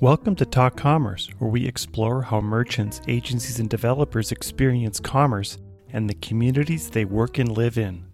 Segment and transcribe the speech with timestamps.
[0.00, 5.58] Welcome to Talk Commerce, where we explore how merchants, agencies, and developers experience commerce
[5.92, 8.06] and the communities they work and live in.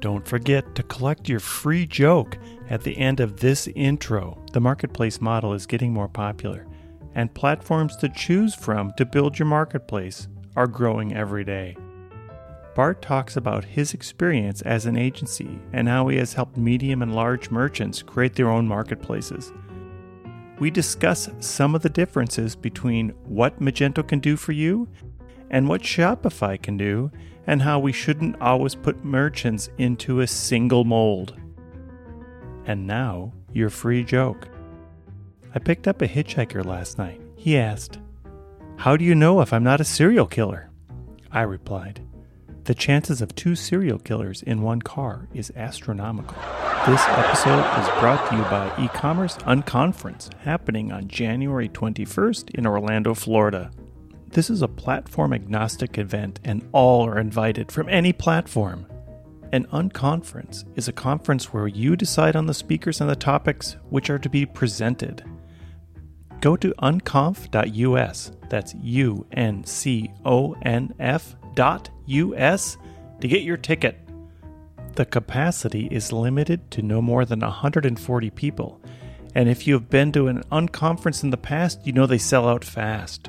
[0.00, 2.38] Don't forget to collect your free joke
[2.70, 4.42] at the end of this intro.
[4.54, 6.66] The marketplace model is getting more popular,
[7.14, 11.76] and platforms to choose from to build your marketplace are growing every day.
[12.74, 17.14] Bart talks about his experience as an agency and how he has helped medium and
[17.14, 19.52] large merchants create their own marketplaces
[20.58, 24.88] we discuss some of the differences between what Magento can do for you
[25.50, 27.10] and what Shopify can do,
[27.46, 31.38] and how we shouldn't always put merchants into a single mold.
[32.66, 34.48] And now, your free joke.
[35.54, 37.20] I picked up a hitchhiker last night.
[37.36, 38.00] He asked,
[38.76, 40.70] How do you know if I'm not a serial killer?
[41.30, 42.00] I replied,
[42.64, 46.34] The chances of two serial killers in one car is astronomical.
[46.86, 53.12] This episode is brought to you by e-commerce unconference happening on January 21st in Orlando,
[53.12, 53.70] Florida.
[54.28, 58.86] This is a platform agnostic event and all are invited from any platform.
[59.52, 64.08] An unconference is a conference where you decide on the speakers and the topics which
[64.08, 65.22] are to be presented.
[66.40, 72.76] Go to unconf.us, that's U N C O N F dot US
[73.20, 73.98] to get your ticket.
[74.94, 78.80] The capacity is limited to no more than 140 people,
[79.34, 82.48] and if you have been to an unconference in the past, you know they sell
[82.48, 83.28] out fast.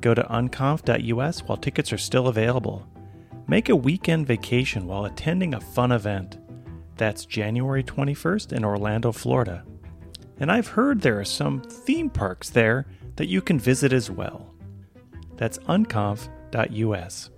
[0.00, 2.86] Go to unconf.us while tickets are still available.
[3.48, 6.38] Make a weekend vacation while attending a fun event.
[6.96, 9.64] That's January 21st in Orlando, Florida.
[10.38, 14.54] And I've heard there are some theme parks there that you can visit as well.
[15.36, 17.30] That's unconf.us.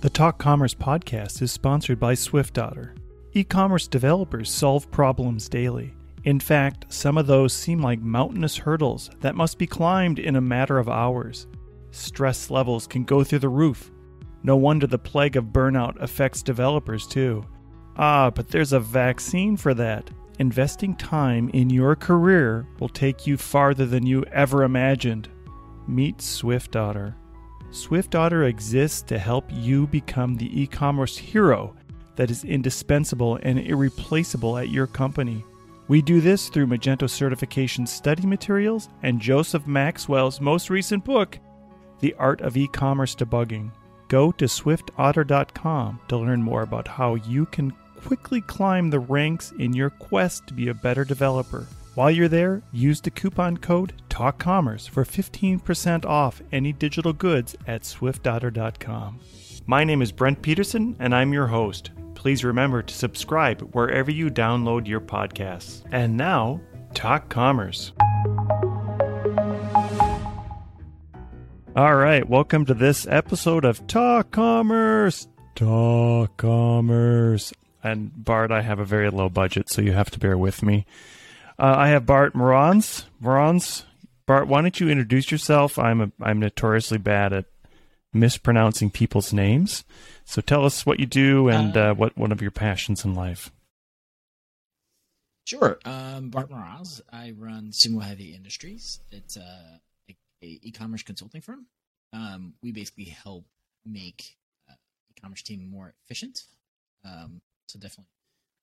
[0.00, 2.96] The Talk Commerce podcast is sponsored by SwiftOtter.
[3.34, 5.94] E commerce developers solve problems daily.
[6.24, 10.40] In fact, some of those seem like mountainous hurdles that must be climbed in a
[10.40, 11.48] matter of hours.
[11.90, 13.90] Stress levels can go through the roof.
[14.42, 17.44] No wonder the plague of burnout affects developers too.
[17.98, 20.10] Ah, but there's a vaccine for that.
[20.38, 25.28] Investing time in your career will take you farther than you ever imagined.
[25.86, 27.16] Meet SwiftOtter.
[27.70, 31.74] SwiftOtter exists to help you become the e commerce hero
[32.16, 35.44] that is indispensable and irreplaceable at your company.
[35.88, 41.38] We do this through Magento certification study materials and Joseph Maxwell's most recent book,
[41.98, 43.72] The Art of E-commerce Debugging.
[44.06, 47.72] Go to swiftotter.com to learn more about how you can
[48.04, 51.66] quickly climb the ranks in your quest to be a better developer.
[51.96, 57.82] While you're there, use the coupon code TALKCommerce for 15% off any digital goods at
[57.82, 59.18] swiftotter.com.
[59.66, 61.90] My name is Brent Peterson, and I'm your host.
[62.14, 65.82] Please remember to subscribe wherever you download your podcasts.
[65.90, 66.60] And now,
[66.94, 67.90] Talk Commerce.
[71.74, 75.26] All right, welcome to this episode of Talk Commerce.
[75.56, 77.52] Talk Commerce.
[77.82, 80.86] And Bart, I have a very low budget, so you have to bear with me.
[81.60, 83.04] Uh, I have Bart Morans.
[83.20, 83.84] Morans,
[84.24, 85.78] Bart, why don't you introduce yourself?
[85.78, 87.44] I'm a, I'm notoriously bad at
[88.14, 89.84] mispronouncing people's names.
[90.24, 93.14] So tell us what you do and uh, uh, what one of your passions in
[93.14, 93.52] life.
[95.44, 95.78] Sure.
[95.84, 97.02] Um, Bart Mroz.
[97.12, 99.00] I run Sumo Heavy Industries.
[99.12, 101.66] It's a, a, a e-commerce consulting firm.
[102.14, 103.44] Um, we basically help
[103.84, 104.76] make uh,
[105.10, 106.44] e-commerce team more efficient.
[107.04, 108.06] Um, so definitely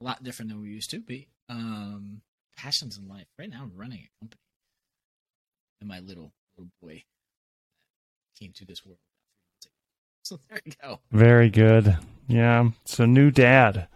[0.01, 1.27] a lot different than we used to be.
[1.47, 2.21] Um,
[2.57, 3.27] passions in life.
[3.39, 4.41] Right now, I'm running a company,
[5.79, 7.03] and my little little boy
[8.37, 8.99] came to this world.
[10.23, 10.99] So there you go.
[11.11, 11.97] Very good.
[12.27, 12.69] Yeah.
[12.83, 13.87] So new dad.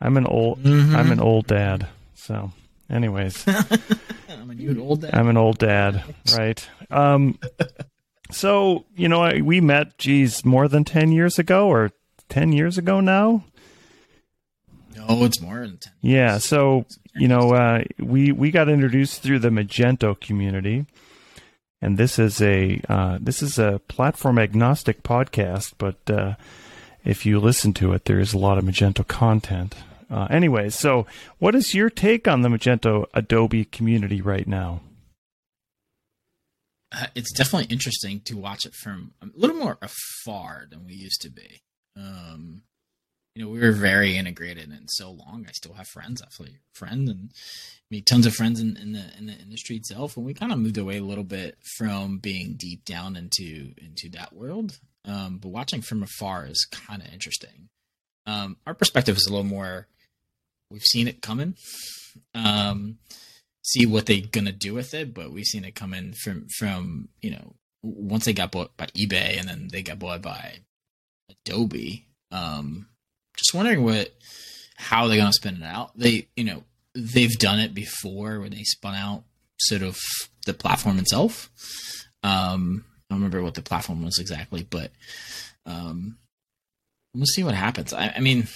[0.00, 0.62] I'm an old.
[0.62, 0.94] Mm-hmm.
[0.94, 1.88] I'm an old dad.
[2.14, 2.52] So,
[2.88, 3.44] anyways,
[4.28, 5.14] I'm an old dad.
[5.14, 6.04] I'm an old dad,
[6.36, 6.68] right?
[6.90, 7.38] Um.
[8.30, 9.98] so you know, I, we met.
[9.98, 11.90] Geez, more than ten years ago, or
[12.28, 13.44] ten years ago now.
[14.96, 15.92] No, it's more than ten.
[16.00, 16.38] Yeah.
[16.38, 20.86] So you know, uh, we we got introduced through the Magento community,
[21.80, 25.74] and this is a uh, this is a platform agnostic podcast.
[25.78, 26.34] But uh,
[27.04, 29.74] if you listen to it, there is a lot of Magento content.
[30.10, 31.06] Uh, anyways, so
[31.38, 34.80] what is your take on the Magento Adobe community right now?
[36.92, 41.20] Uh, it's definitely interesting to watch it from a little more afar than we used
[41.20, 41.60] to be.
[41.96, 42.62] Um,
[43.34, 45.46] you know, we were very integrated and so long.
[45.48, 46.20] I still have friends.
[46.20, 47.30] I feel like friend and
[47.90, 50.16] made tons of friends in, in the in the industry itself.
[50.16, 54.08] And we kind of moved away a little bit from being deep down into into
[54.10, 54.78] that world.
[55.04, 57.68] Um, but watching from afar is kind of interesting.
[58.26, 59.86] Um, our perspective is a little more.
[60.70, 61.54] We've seen it coming.
[62.34, 62.98] Um,
[63.64, 67.30] see what they're gonna do with it, but we've seen it coming from from you
[67.30, 70.58] know once they got bought by eBay and then they got bought by
[71.30, 72.06] Adobe.
[72.32, 72.88] Um,
[73.50, 74.14] just wondering what
[74.76, 75.90] how they're gonna spin it out.
[75.98, 76.62] They you know
[76.94, 79.24] they've done it before when they spun out
[79.58, 79.98] sort of
[80.46, 81.50] the platform itself.
[82.22, 84.92] Um, I don't remember what the platform was exactly, but
[85.66, 86.18] um,
[87.12, 87.92] we'll see what happens.
[87.92, 88.46] I, I mean,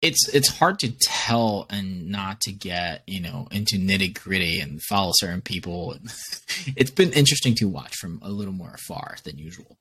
[0.00, 4.80] it's it's hard to tell and not to get you know into nitty gritty and
[4.88, 5.96] follow certain people.
[6.76, 9.76] it's been interesting to watch from a little more afar than usual.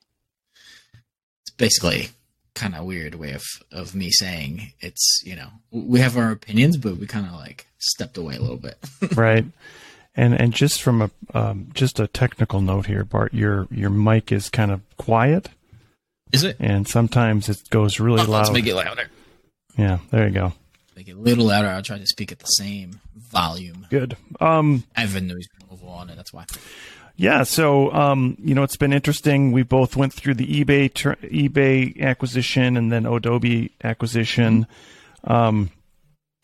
[1.44, 2.10] It's basically
[2.58, 6.78] kind of weird way of of me saying it's you know we have our opinions,
[6.78, 8.78] but we kind of like stepped away a little bit.
[9.16, 9.46] right.
[10.16, 14.32] And and just from a um, just a technical note here, Bart, your your mic
[14.32, 15.50] is kind of quiet.
[16.32, 16.58] Is it?
[16.60, 18.40] And sometimes it goes really Oh, loud.
[18.40, 19.10] Let's make it louder.
[19.78, 20.54] Yeah, there you go.
[20.96, 21.68] Make it a little louder.
[21.68, 23.86] I'll try to speak at the same volume.
[23.92, 24.18] Good.
[24.40, 26.16] Um, I have a noise removal on it.
[26.16, 26.46] That's why.
[27.18, 27.44] Yeah.
[27.44, 29.52] So, um, you know, it's been interesting.
[29.52, 34.68] We both went through the eBay ter- eBay acquisition and then Adobe acquisition.
[35.24, 35.72] Um,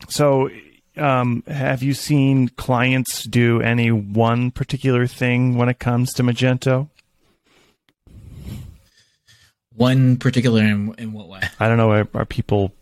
[0.08, 0.50] so,
[0.96, 6.88] um, have you seen clients do any one particular thing when it comes to Magento?
[9.76, 11.40] One particular in, in what way?
[11.58, 11.90] I don't know.
[11.90, 12.72] Are, are people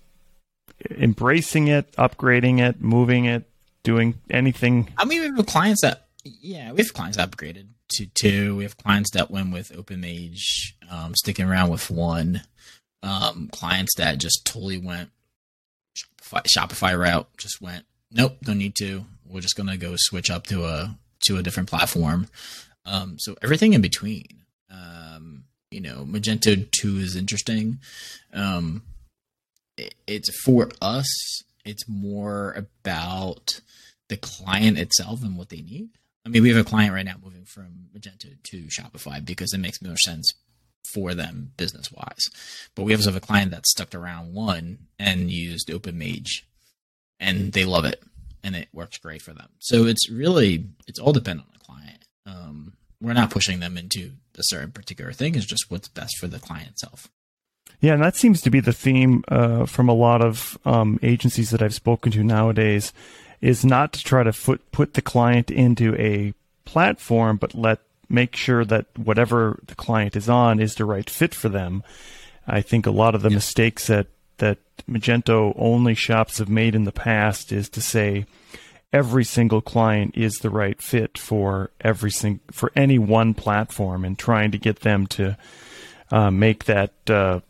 [0.91, 3.45] embracing it, upgrading it, moving it,
[3.83, 4.93] doing anything?
[4.99, 8.57] I mean, we have clients that, yeah, we have clients upgraded to two.
[8.57, 12.43] We have clients that went with OpenMage, um, sticking around with one.
[13.03, 15.11] Um, clients that just totally went
[15.97, 19.05] Shopify, Shopify route, just went, nope, don't need to.
[19.27, 22.29] We're just gonna go switch up to a to a different platform.
[22.85, 24.27] Um, so everything in between.
[24.71, 27.79] Um, you know, Magento two is interesting.
[28.33, 28.83] Um,
[29.77, 31.07] it, it's for us.
[31.65, 33.61] It's more about
[34.09, 35.91] the client itself and what they need.
[36.25, 39.59] I mean, we have a client right now moving from Magento to Shopify because it
[39.59, 40.33] makes more sense
[40.93, 42.31] for them business wise.
[42.75, 46.43] But we also have a client that stuck around one and used OpenMage,
[47.19, 48.03] and they love it,
[48.45, 49.49] and it works great for them.
[49.59, 52.05] So it's really it's all dependent on the client.
[52.27, 55.35] Um, we're not pushing them into a certain particular thing.
[55.35, 57.09] It's just what's best for the client itself.
[57.81, 61.51] Yeah, and that seems to be the theme uh, from a lot of um, agencies
[61.51, 62.93] that I've spoken to nowadays.
[63.43, 66.33] Is not to try to put put the client into a
[66.65, 71.35] platform, but let make sure that whatever the client is on is the right fit
[71.35, 71.83] for them.
[72.47, 73.37] I think a lot of the Yeah.
[73.37, 74.07] mistakes that
[74.39, 74.59] that
[74.89, 78.27] Magento only shops have made in the past is to say
[78.93, 84.19] every single client is the right fit for every sing- for any one platform and
[84.19, 85.37] trying to get them to
[86.13, 87.41] uh, make that uh,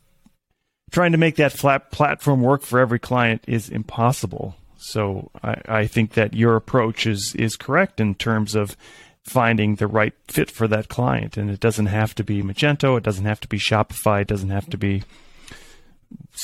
[0.91, 4.57] trying to make that flat platform work for every client is impossible.
[4.83, 8.77] So I, I think that your approach is is correct in terms of
[9.23, 13.05] finding the right fit for that client, and it doesn't have to be Magento, it
[13.05, 15.05] doesn't have to be Shopify, it doesn't have to be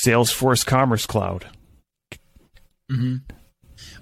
[0.05, 1.47] Salesforce Commerce Cloud.
[2.89, 3.17] Mm-hmm.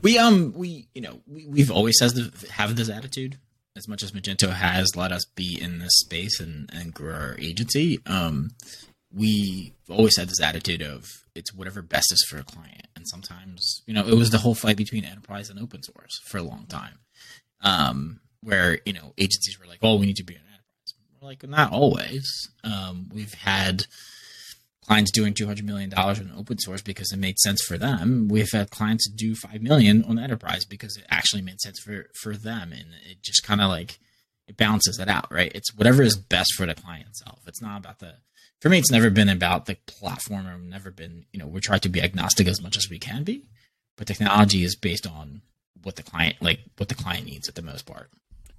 [0.04, 3.40] We um we you know we we've always has the, have this attitude
[3.76, 7.36] as much as Magento has let us be in this space and and grow our
[7.40, 8.00] agency.
[8.06, 8.52] Um,
[9.14, 11.06] we always had this attitude of
[11.36, 14.56] it's whatever best is for a client, and sometimes you know it was the whole
[14.56, 17.00] fight between enterprise and open source for a long time,
[17.62, 20.94] um, where you know agencies were like, oh, we need to be an enterprise.
[21.22, 22.50] We're like, not always.
[22.64, 23.86] Um, we've had
[24.88, 28.28] clients doing two hundred million dollars in open source because it made sense for them.
[28.30, 32.36] We've had clients do five million on enterprise because it actually made sense for for
[32.36, 34.00] them, and it just kind of like
[34.48, 35.52] it balances it out, right?
[35.54, 37.42] It's whatever is best for the client itself.
[37.48, 38.16] It's not about the.
[38.62, 40.48] For me, it's never been about the platform.
[40.48, 43.24] Or never been, you know, we try to be agnostic as much as we can
[43.24, 43.44] be,
[43.98, 45.42] but technology is based on
[45.84, 48.10] what the client like, what the client needs at the most part.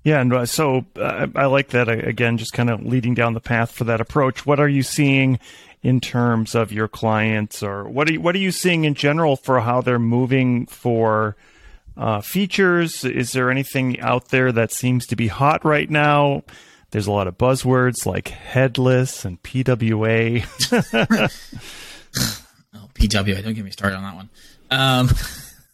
[0.04, 3.34] Yeah, and uh, so uh, I like that uh, again, just kind of leading down
[3.34, 4.46] the path for that approach.
[4.46, 5.38] What are you seeing
[5.82, 9.36] in terms of your clients, or what are you, what are you seeing in general
[9.36, 11.36] for how they're moving for
[11.96, 13.04] uh, features?
[13.04, 16.44] Is there anything out there that seems to be hot right now?
[16.90, 20.44] There's a lot of buzzwords like headless and PWA.
[22.74, 24.28] Oh, PWA, don't get me started on that one.
[24.70, 25.10] Um,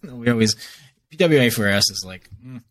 [0.21, 0.55] we always
[1.13, 2.63] PWA for us is like mm.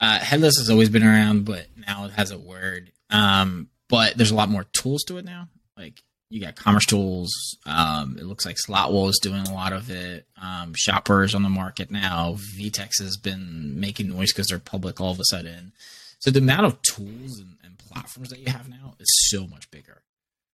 [0.00, 2.92] uh, headless has always been around, but now it has a word.
[3.10, 5.48] Um, but there's a lot more tools to it now.
[5.76, 7.30] Like you got commerce tools.
[7.66, 10.26] Um, it looks like Slotwall is doing a lot of it.
[10.40, 12.36] Um, Shoppers on the market now.
[12.56, 15.72] VTEX has been making noise because they're public all of a sudden.
[16.18, 20.02] So the amount of tools and, platforms that you have now is so much bigger,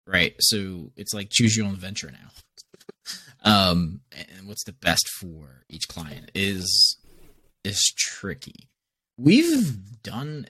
[0.07, 0.35] right?
[0.39, 2.31] So it's like choose your own adventure now.
[3.45, 6.99] um, and what's the best for each client is
[7.65, 8.69] is tricky.
[9.19, 10.47] We've done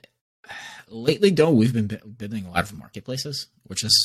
[0.89, 1.51] lately, though.
[1.51, 3.95] We've been building a lot of marketplaces, which has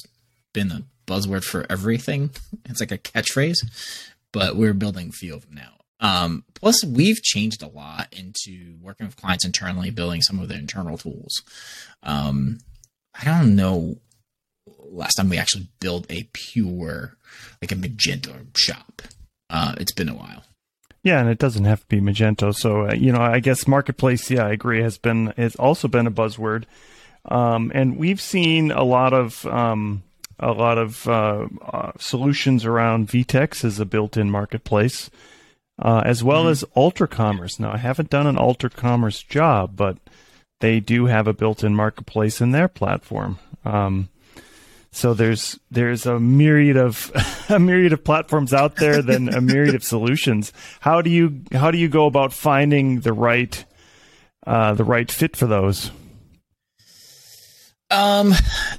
[0.53, 2.31] been a buzzword for everything.
[2.67, 3.59] It's like a catchphrase,
[4.33, 5.82] but we're building a few of them now.
[6.03, 10.57] Um, plus, we've changed a lot into working with clients internally, building some of the
[10.57, 11.43] internal tools.
[12.03, 12.59] Um,
[13.15, 13.97] I don't know
[14.93, 17.17] last time we actually built a pure,
[17.61, 19.03] like a Magento shop.
[19.49, 20.45] Uh, it's been a while.
[21.03, 22.55] Yeah, and it doesn't have to be Magento.
[22.55, 24.31] So uh, you know, I guess marketplace.
[24.31, 24.83] Yeah, I agree.
[24.83, 26.65] Has been has also been a buzzword,
[27.25, 30.05] um, and we've seen a lot of um,
[30.39, 35.11] a lot of uh, uh, solutions around VTEX as a built-in marketplace,
[35.83, 36.51] uh, as well mm-hmm.
[36.51, 37.59] as Ultra Commerce.
[37.59, 39.99] Now, I haven't done an Ultra Commerce job, but
[40.61, 43.39] they do have a built-in marketplace in their platform.
[43.65, 44.09] Um,
[44.93, 47.11] so there's there's a myriad of
[47.49, 50.53] a myriad of platforms out there, then a myriad of solutions.
[50.81, 53.65] How do you how do you go about finding the right
[54.47, 55.91] uh, the right fit for those?
[57.91, 58.33] Um,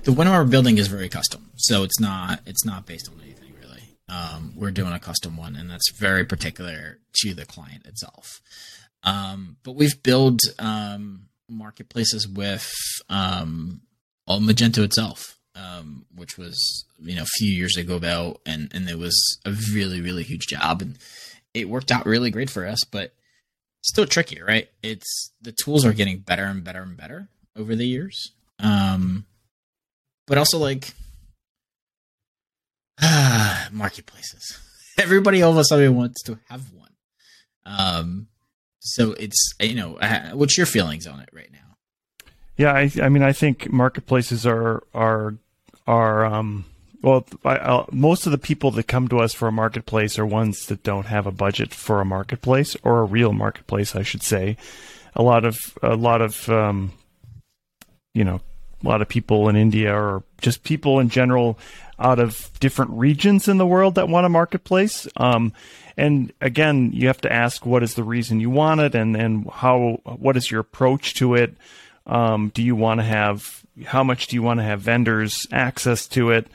[0.03, 3.23] the one we're building is very custom, so it's not it's not based on.
[4.09, 8.41] Um, we're doing a custom one, and that's very particular to the client itself.
[9.03, 12.71] Um, but we've built um, marketplaces with
[13.09, 13.81] um,
[14.27, 18.89] all Magento itself um, which was you know a few years ago about, and and
[18.89, 20.97] it was a really really huge job, and
[21.53, 23.13] it worked out really great for us, but
[23.81, 24.69] still tricky, right?
[24.81, 29.25] It's the tools are getting better and better and better over the years, um,
[30.25, 30.93] but also like
[33.71, 34.59] marketplaces.
[34.99, 36.91] Everybody all of a sudden wants to have one.
[37.65, 38.27] Um,
[38.79, 39.97] so it's you know,
[40.33, 41.77] what's your feelings on it right now?
[42.57, 45.35] Yeah, I, I mean, I think marketplaces are are
[45.87, 46.65] are um,
[47.01, 50.65] well, I, most of the people that come to us for a marketplace are ones
[50.67, 54.57] that don't have a budget for a marketplace or a real marketplace, I should say.
[55.15, 56.93] A lot of a lot of um,
[58.13, 58.41] you know
[58.83, 61.57] a lot of people in India or just people in general
[62.03, 65.07] out of different regions in the world that want a marketplace.
[65.17, 65.53] Um,
[65.95, 69.49] and again, you have to ask what is the reason you want it and, and
[69.49, 71.55] how what is your approach to it.
[72.05, 76.05] Um, do you want to have how much do you want to have vendors access
[76.09, 76.47] to it?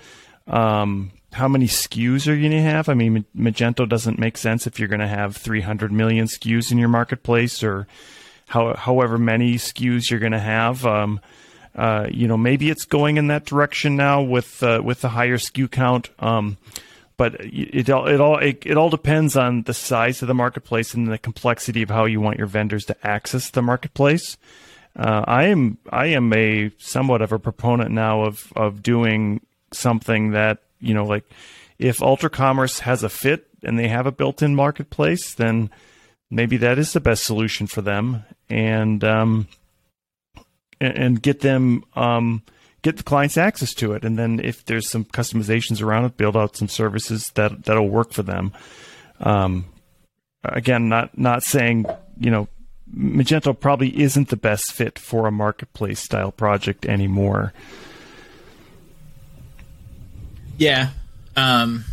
[0.47, 2.88] Um, how many SKUs are you going to have?
[2.88, 6.78] I mean, Magento doesn't make sense if you're going to have 300 million SKUs in
[6.78, 7.87] your marketplace or
[8.47, 10.87] how, however many SKUs you're going to have.
[10.87, 11.21] Um,
[11.78, 15.37] uh, you know, maybe it's going in that direction now with uh, with the higher
[15.38, 16.11] SKU count.
[16.18, 16.56] Um,
[17.16, 20.92] but it, it all it all it, all depends on the size of the marketplace
[20.92, 24.37] and the complexity of how you want your vendors to access the marketplace.
[24.97, 30.32] Uh, I am I am a somewhat of a proponent now of of doing something
[30.32, 31.30] that you know like
[31.78, 35.70] if Ultra Commerce has a fit and they have a built-in marketplace, then
[36.28, 39.47] maybe that is the best solution for them, and um,
[40.80, 42.42] and, get them um,
[42.82, 46.37] get the clients access to it, and then if there's some customizations around it, build
[46.37, 48.52] out some services that that'll work for them.
[49.20, 49.66] Um,
[50.44, 51.87] again, not not saying
[52.18, 52.49] you know
[52.97, 57.52] Magento probably isn't the best fit for a marketplace style project anymore.
[60.56, 60.90] Yeah.
[61.37, 61.85] Um,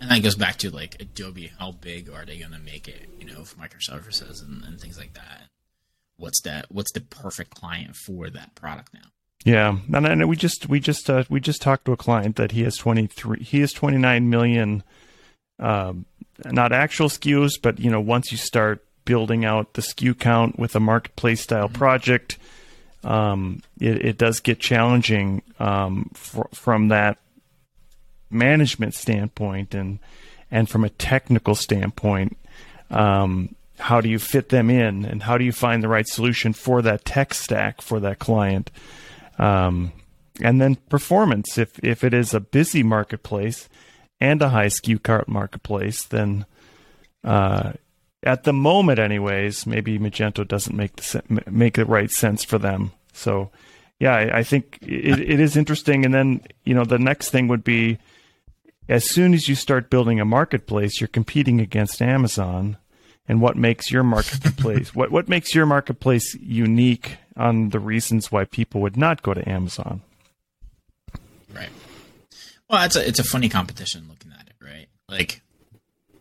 [0.00, 1.50] and that goes back to like Adobe.
[1.58, 3.08] How big are they going to make it?
[3.18, 5.48] You know, for microservices and, and things like that.
[6.18, 6.66] What's that?
[6.68, 9.08] What's the perfect client for that product now?
[9.44, 12.52] Yeah, and, and we just we just uh, we just talked to a client that
[12.52, 13.42] he has twenty three.
[13.42, 14.82] He has twenty nine million,
[15.60, 16.06] um,
[16.44, 20.76] not actual SKUs, but you know once you start building out the SKU count with
[20.76, 21.78] a marketplace style mm-hmm.
[21.78, 22.36] project,
[23.04, 27.16] um, it, it, does get challenging um, for, from that
[28.30, 29.98] management standpoint and
[30.50, 32.36] and from a technical standpoint.
[32.90, 36.52] Um, how do you fit them in, and how do you find the right solution
[36.52, 38.70] for that tech stack for that client?
[39.38, 39.92] Um,
[40.40, 41.58] and then performance.
[41.58, 43.68] If if it is a busy marketplace
[44.20, 46.46] and a high SKU cart marketplace, then
[47.24, 47.72] uh,
[48.22, 52.92] at the moment, anyways, maybe Magento doesn't make the make the right sense for them.
[53.12, 53.50] So,
[53.98, 56.04] yeah, I, I think it, it is interesting.
[56.04, 57.98] And then you know, the next thing would be
[58.88, 62.76] as soon as you start building a marketplace, you're competing against Amazon.
[63.28, 68.44] And what makes your marketplace what what makes your marketplace unique on the reasons why
[68.44, 70.00] people would not go to Amazon?
[71.54, 71.68] Right.
[72.68, 74.88] Well, it's a it's a funny competition looking at it, right?
[75.08, 75.42] Like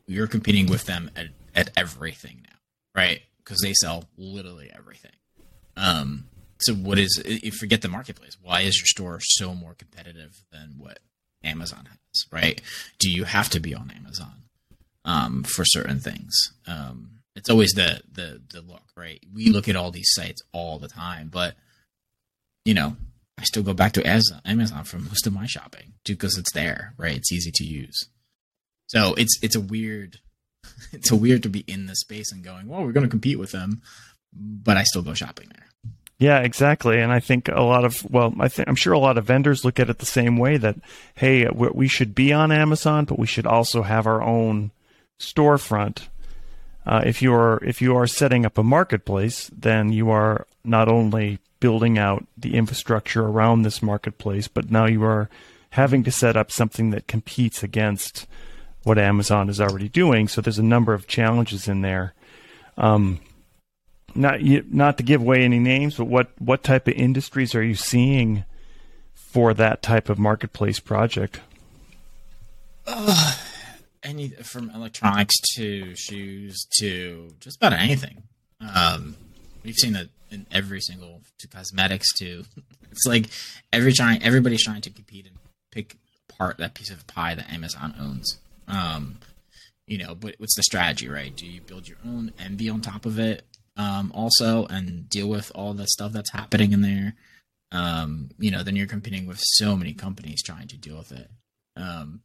[0.06, 2.58] you're competing with them at at everything now,
[2.96, 3.22] right?
[3.38, 5.12] Because they sell literally everything.
[5.78, 6.26] Um,
[6.60, 8.38] so what is you forget the marketplace?
[8.42, 11.00] Why is your store so more competitive than what
[11.44, 12.26] Amazon has?
[12.32, 12.62] Right?
[13.00, 14.44] Do you have to be on Amazon
[15.08, 16.36] um, for certain things?
[16.68, 19.20] Um, It's always the the the look, right?
[19.34, 21.56] We look at all these sites all the time, but
[22.66, 22.96] you know,
[23.40, 27.16] I still go back to Amazon for most of my shopping because it's there, right?
[27.16, 27.98] It's easy to use.
[28.88, 30.20] So it's it's a weird
[30.92, 33.40] it's a weird to be in this space and going, well, we're going to compete
[33.40, 33.82] with them,
[34.34, 35.68] but I still go shopping there.
[36.20, 37.00] Yeah, exactly.
[37.00, 39.64] And I think a lot of, well, I think, I'm sure a lot of vendors
[39.64, 40.78] look at it the same way that,
[41.14, 44.72] hey, we should be on Amazon, but we should also have our own
[45.20, 46.08] storefront.
[46.86, 50.88] Uh, if you are if you are setting up a marketplace, then you are not
[50.88, 55.30] only building out the infrastructure around this marketplace, but now you are
[55.72, 58.26] having to set up something that competes against
[58.84, 60.28] what Amazon is already doing.
[60.28, 62.14] So there's a number of challenges in there.
[62.78, 63.20] Um,
[64.16, 67.76] not not to give away any names, but what what type of industries are you
[67.76, 68.46] seeing
[69.14, 71.42] for that type of marketplace project?
[72.86, 73.36] Uh,
[74.08, 78.24] any from electronics to shoes to just about anything.
[78.62, 79.16] Um,
[79.64, 82.44] we've seen it in every single to cosmetics to
[82.92, 83.28] it's like
[83.72, 85.36] every trying everybody's trying to compete and
[85.72, 85.98] pick
[86.30, 88.40] apart that piece of pie that Amazon owns.
[88.68, 89.20] Um,
[89.86, 91.36] you know, but what's the strategy, right?
[91.36, 93.46] Do you build your own and be on top of it,
[93.78, 97.14] um, also and deal with all the stuff that's happening in there.
[97.72, 101.30] Um, you know, then you're competing with so many companies trying to deal with it.
[101.76, 102.22] Um,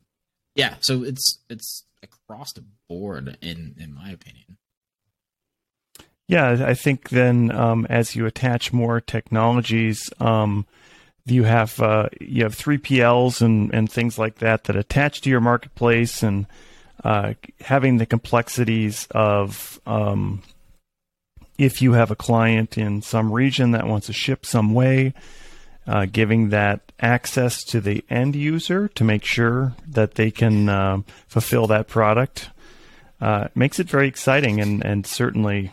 [0.54, 4.58] yeah, so it's it's across the board in in my opinion.
[6.28, 10.66] Yeah, I think then um, as you attach more technologies, um,
[11.26, 15.40] you have uh, you have 3PLs and, and things like that that attach to your
[15.40, 16.46] marketplace and
[17.04, 20.42] uh, having the complexities of um,
[21.58, 25.14] if you have a client in some region that wants to ship some way,
[25.86, 30.98] uh, giving that access to the end user to make sure that they can uh,
[31.26, 32.50] fulfill that product
[33.20, 35.70] uh, makes it very exciting and, and certainly,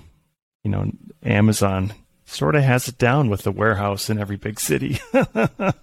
[0.63, 0.91] you know,
[1.23, 1.93] Amazon
[2.25, 4.99] sort of has it down with the warehouse in every big city.
[5.13, 5.73] well,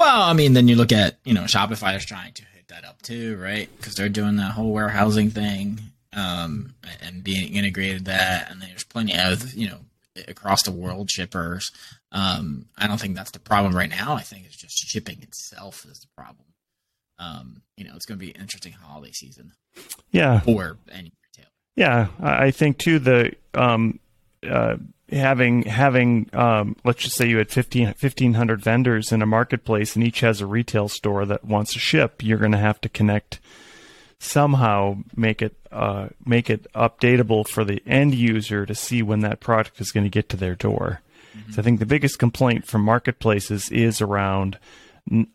[0.00, 3.00] I mean, then you look at, you know, Shopify is trying to hit that up
[3.02, 3.68] too, right?
[3.76, 5.80] Because they're doing that whole warehousing thing
[6.14, 9.78] um, and being integrated that, and there's plenty of you know
[10.28, 11.70] across the world shippers.
[12.12, 14.14] Um, I don't think that's the problem right now.
[14.14, 16.46] I think it's just shipping itself is the problem.
[17.18, 19.52] Um, you know, it's going to be an interesting holiday season.
[20.10, 21.50] Yeah, for any retailer.
[21.74, 23.98] Yeah, I think too the um,
[24.46, 24.76] uh,
[25.10, 30.04] having having um, let's just say you had 15, 1500 vendors in a marketplace and
[30.04, 33.38] each has a retail store that wants to ship you're going to have to connect
[34.18, 39.40] somehow make it uh, make it updatable for the end user to see when that
[39.40, 41.00] product is going to get to their door.
[41.36, 41.52] Mm-hmm.
[41.52, 44.58] So I think the biggest complaint from marketplaces is around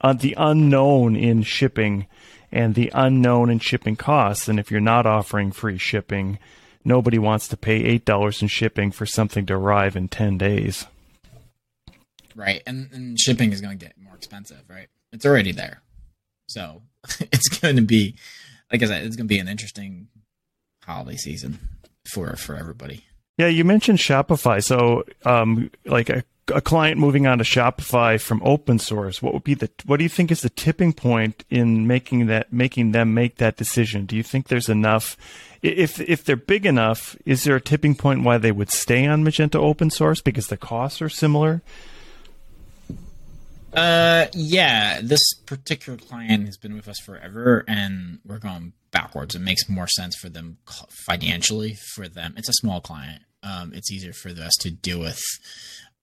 [0.02, 2.08] uh, the unknown in shipping
[2.52, 4.48] and the unknown in shipping costs.
[4.48, 6.40] And if you're not offering free shipping,
[6.86, 10.86] nobody wants to pay eight dollars in shipping for something to arrive in ten days.
[12.36, 14.64] Right, and, and shipping is going to get more expensive.
[14.70, 15.82] Right, it's already there,
[16.48, 16.84] so
[17.20, 18.16] it's going to be
[18.72, 20.08] like I said, it's going to be an interesting
[20.84, 21.60] holiday season
[22.12, 23.04] for for everybody.
[23.38, 24.63] Yeah, you mentioned Shopify.
[24.63, 26.23] So, um, like a,
[26.54, 30.04] a client moving on to Shopify from open source, what would be the what do
[30.04, 34.06] you think is the tipping point in making that making them make that decision?
[34.06, 35.15] Do you think there's enough?
[35.62, 39.23] If if they're big enough, is there a tipping point why they would stay on
[39.23, 41.62] Magento open source because the costs are similar?
[43.73, 49.36] Uh, yeah, this particular client has been with us forever, and we're going backwards.
[49.36, 50.58] It makes more sense for them
[51.06, 51.76] financially.
[51.93, 53.21] For them, it's a small client.
[53.43, 55.21] Um, it's easier for us to deal with.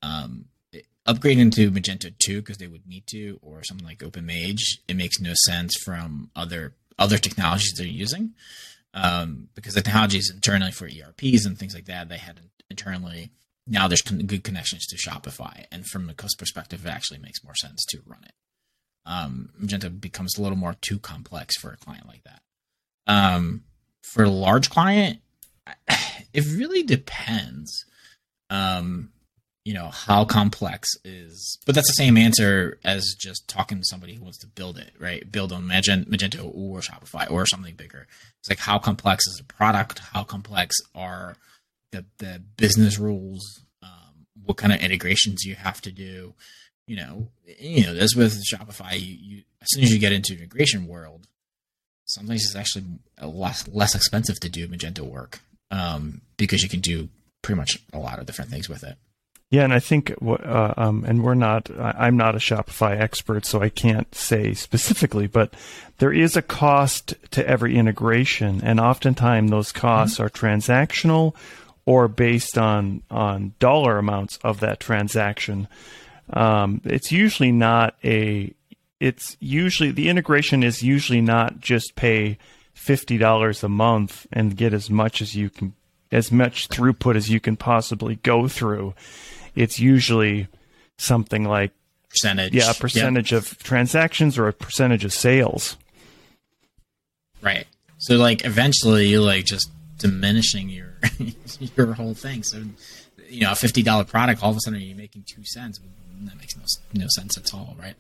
[0.03, 0.47] Um,
[1.07, 5.20] upgrading to Magento 2 because they would need to, or something like OpenMage, it makes
[5.20, 8.35] no sense from other other technologies they're using.
[8.94, 13.31] Um, because the technologies internally for ERPs and things like that, they had internally
[13.66, 17.55] now there's good connections to Shopify, and from a cost perspective, it actually makes more
[17.55, 18.33] sense to run it.
[19.07, 22.40] Um, Magento becomes a little more too complex for a client like that.
[23.07, 23.64] Um,
[24.03, 25.20] for a large client,
[26.35, 27.87] it really depends.
[28.51, 29.11] Um,
[29.64, 34.14] you know how complex is, but that's the same answer as just talking to somebody
[34.14, 35.31] who wants to build it, right?
[35.33, 38.07] Build on Magento or Shopify or something bigger.
[38.40, 40.01] It's like how complex is the product?
[40.01, 41.37] How complex are
[41.92, 46.35] the the business rules, um, what kind of integrations you have to do.
[46.87, 50.35] You know, you know, as with Shopify, you, you as soon as you get into
[50.35, 51.27] integration world,
[52.05, 52.85] sometimes it's actually
[53.23, 57.09] less less expensive to do Magento work um, because you can do
[57.42, 58.96] pretty much a lot of different things with it.
[59.50, 63.62] Yeah, and I think, uh, um, and we're not, I'm not a Shopify expert, so
[63.62, 65.55] I can't say specifically, but
[65.98, 70.24] there is a cost to every integration, and oftentimes those costs mm-hmm.
[70.24, 71.37] are transactional
[71.87, 75.68] or based on on dollar amounts of that transaction.
[76.33, 78.53] Um, it's usually not a.
[79.00, 82.38] It's usually the integration is usually not just pay
[82.75, 85.75] fifty dollars a month and get as much as you can,
[86.13, 88.95] as much throughput as you can possibly go through
[89.55, 90.49] it's usually
[90.99, 91.73] something like
[92.09, 92.55] percentage.
[92.55, 95.77] Yeah, a percentage of transactions or a percentage of sales.
[97.41, 97.67] Right.
[97.99, 100.99] So like eventually you're like just diminishing your
[101.77, 102.43] your whole thing.
[102.43, 102.63] So
[103.29, 105.81] you know, a fifty dollar product, all of a sudden you're making two cents.
[106.23, 107.95] That makes no no sense at all, right?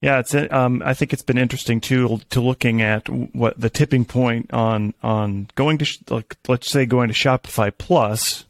[0.00, 0.34] Yeah, it's.
[0.34, 4.94] Um, I think it's been interesting too to looking at what the tipping point on
[5.02, 8.44] on going to like let's say going to Shopify Plus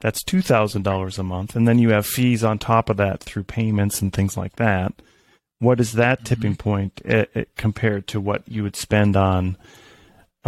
[0.00, 1.56] that's $2,000 a month.
[1.56, 4.92] And then you have fees on top of that through payments and things like that.
[5.58, 6.24] What is that mm-hmm.
[6.24, 7.24] tipping point uh,
[7.56, 9.56] compared to what you would spend on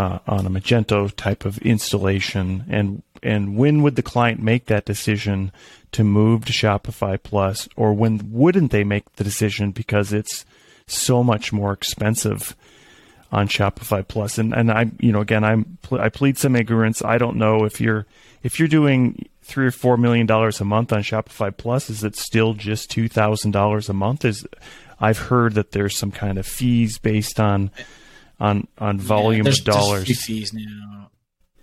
[0.00, 2.64] uh, on a Magento type of installation?
[2.70, 5.52] And and when would the client make that decision
[5.92, 10.46] to move to Shopify Plus, or when wouldn't they make the decision because it's
[10.86, 12.56] so much more expensive
[13.30, 14.38] on Shopify Plus?
[14.38, 17.02] And and I you know again I'm I plead some ignorance.
[17.04, 18.06] I don't know if you're
[18.42, 22.16] if you're doing three or four million dollars a month on Shopify Plus, is it
[22.16, 24.24] still just two thousand dollars a month?
[24.24, 24.46] Is
[24.98, 27.70] I've heard that there's some kind of fees based on
[28.40, 30.24] on on volume yeah, of dollars.
[30.24, 31.10] fees now.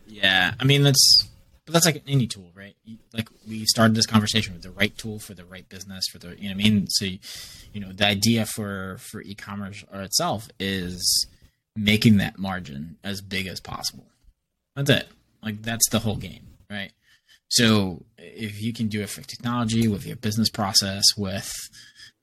[0.07, 1.27] Yeah, I mean that's
[1.65, 2.75] but that's like any tool, right?
[3.13, 6.29] Like we started this conversation with the right tool for the right business for the
[6.29, 6.87] you know what I mean.
[6.87, 11.27] So you know the idea for for e-commerce or itself is
[11.75, 14.07] making that margin as big as possible.
[14.75, 15.07] That's it.
[15.43, 16.91] Like that's the whole game, right?
[17.49, 21.51] So if you can do it for technology, with your business process, with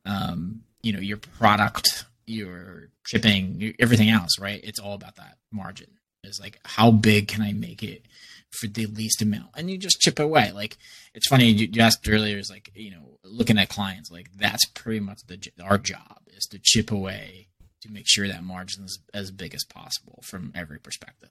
[0.07, 4.61] um, you know your product, your shipping, everything else, right?
[4.63, 5.89] It's all about that margin.
[6.23, 8.07] It's like how big can I make it
[8.51, 10.53] for the least amount, and you just chip away.
[10.53, 10.79] Like
[11.15, 14.65] it's funny you, you asked earlier, is like you know looking at clients, like that's
[14.67, 17.49] pretty much the our job is to chip away
[17.83, 21.31] to make sure that margin is as big as possible from every perspective.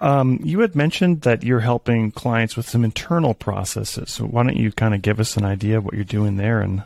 [0.00, 4.10] Um, you had mentioned that you're helping clients with some internal processes.
[4.10, 6.60] So why don't you kind of give us an idea of what you're doing there
[6.60, 6.82] and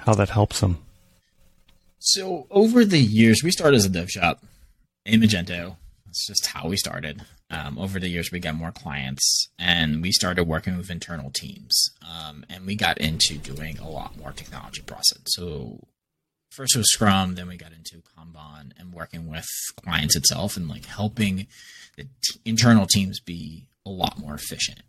[0.00, 0.78] how that helps them?
[1.98, 4.42] So over the years, we started as a dev shop
[5.04, 5.76] in Magento.
[6.06, 7.22] That's just how we started.
[7.50, 11.90] Um, over the years, we got more clients and we started working with internal teams.
[12.06, 15.18] Um, and we got into doing a lot more technology process.
[15.26, 15.86] So
[16.50, 19.46] first was Scrum, then we got into Kanban and working with
[19.82, 21.46] clients itself and like helping
[21.96, 24.82] the t- internal teams be a lot more efficient.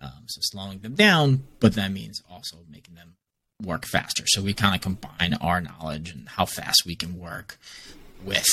[0.00, 3.14] Um, so slowing them down, but that means also making them
[3.62, 4.24] work faster.
[4.26, 7.58] So we kind of combine our knowledge and how fast we can work
[8.22, 8.46] with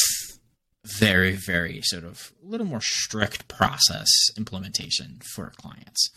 [0.86, 6.10] very, very sort of a little more strict process implementation for clients.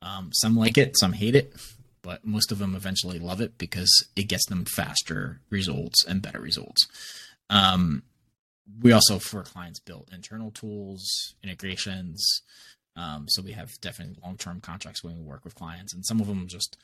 [0.00, 1.54] Um, some like it, some hate it,
[2.02, 6.40] but most of them eventually love it because it gets them faster results and better
[6.40, 6.86] results.
[7.50, 8.02] Um,
[8.80, 12.42] we also for clients built internal tools, integrations.
[12.94, 16.20] Um, so we have definitely long term contracts when we work with clients, and some
[16.20, 16.76] of them just,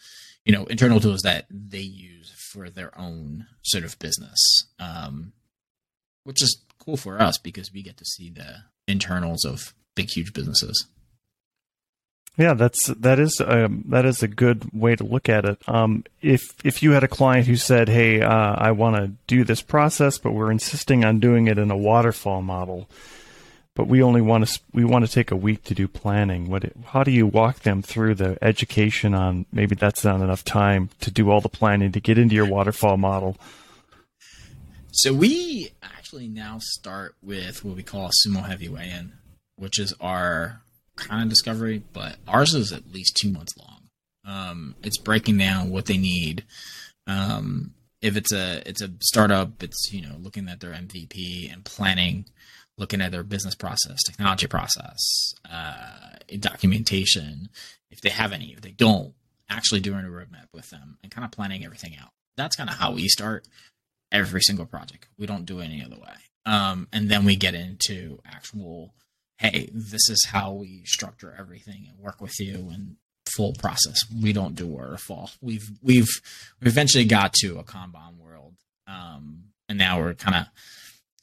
[0.45, 4.39] you know, internal tools that they use for their own sort of business,
[4.79, 5.33] um,
[6.25, 10.33] which is cool for us because we get to see the internals of big, huge
[10.33, 10.87] businesses.
[12.39, 15.59] Yeah, that's that is um, that is a good way to look at it.
[15.67, 19.43] Um, if if you had a client who said, "Hey, uh, I want to do
[19.43, 22.89] this process, but we're insisting on doing it in a waterfall model,
[23.79, 26.65] but we only want to we want to take a week to do planning," what
[26.87, 31.13] how do you walk them through the education on maybe that's not enough time to
[31.13, 33.37] do all the planning to get into your waterfall model?
[34.91, 39.13] So we actually now start with what we call a sumo heavy weigh-in,
[39.55, 40.61] which is our
[40.97, 43.83] kind of discovery, but ours is at least two months long.
[44.25, 46.43] Um, it's breaking down what they need.
[47.07, 51.65] Um, if it's a it's a startup, it's you know looking at their MVP and
[51.65, 52.25] planning,
[52.79, 57.49] looking at their business process, technology process, uh, documentation.
[57.91, 59.15] If they have any, if they don't,
[59.51, 62.11] actually doing a roadmap with them and kind of planning everything out.
[62.37, 63.49] That's kind of how we start
[64.13, 65.09] every single project.
[65.19, 66.15] We don't do it any other way.
[66.47, 68.95] Um, and then we get into actual
[69.39, 74.01] hey, this is how we structure everything and work with you and full process.
[74.13, 75.31] We don't do waterfall.
[75.41, 76.21] We've we've
[76.61, 78.55] we eventually got to a Kanban world,
[78.87, 80.47] um, and now we're kind of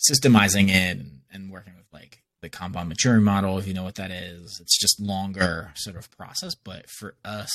[0.09, 3.57] systemizing it and, and, working with like the Kanban Maturity Model.
[3.57, 6.55] If you know what that is, it's just longer sort of process.
[6.55, 7.51] But for us,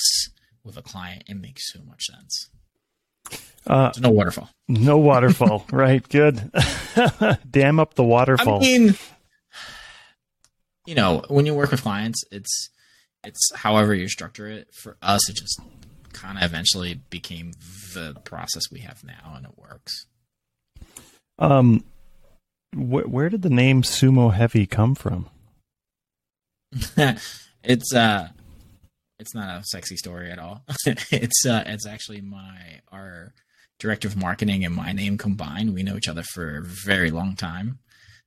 [0.65, 2.51] with a client, it makes so much sense.
[3.67, 4.51] Uh, no waterfall.
[4.69, 5.67] No waterfall.
[5.73, 6.07] right.
[6.09, 6.51] Good.
[7.51, 8.59] Dam up the waterfall.
[8.59, 8.95] I mean,
[10.87, 12.71] you know, when you work with clients, it's
[13.23, 14.69] it's however you structure it.
[14.83, 15.61] For us, it just
[16.13, 17.53] kind of eventually became
[17.95, 20.07] the process we have now, and it works.
[21.39, 21.85] Um,
[22.73, 25.29] wh- where did the name Sumo Heavy come from?
[27.63, 28.29] it's uh,
[29.19, 30.63] it's not a sexy story at all.
[30.87, 33.33] it's uh, it's actually my our
[33.79, 35.75] director of marketing and my name combined.
[35.75, 37.79] We know each other for a very long time,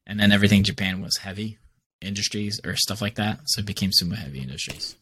[0.05, 1.57] and then everything Japan was heavy
[2.01, 4.95] industries or stuff like that, so it became Sumo Heavy Industries.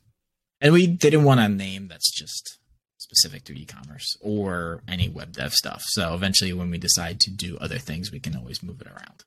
[0.59, 2.59] And we didn't want a name that's just
[2.99, 5.81] specific to e-commerce or any web dev stuff.
[5.87, 9.23] So eventually, when we decide to do other things, we can always move it around.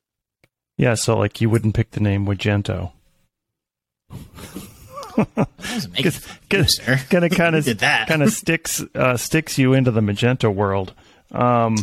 [0.77, 2.91] Yeah, so like you wouldn't pick the name Magento.
[7.09, 10.93] Kind of kind of kind of sticks uh, sticks you into the Magento world.
[11.31, 11.77] Um,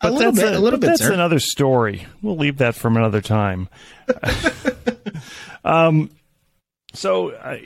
[0.00, 0.88] but a that's bit, a, a little bit.
[0.88, 1.12] That's sir.
[1.12, 2.06] another story.
[2.22, 3.68] We'll leave that from another time.
[5.64, 6.10] um,
[6.92, 7.58] so uh,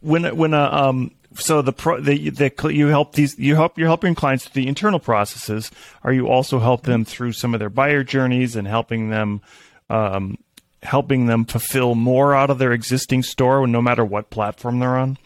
[0.00, 3.88] when when uh, um so the pro the, the you help these you help you're
[3.88, 5.70] helping clients through the internal processes.
[6.02, 9.40] Are you also help them through some of their buyer journeys and helping them
[9.88, 10.38] um,
[10.82, 15.18] helping them fulfill more out of their existing store, no matter what platform they're on?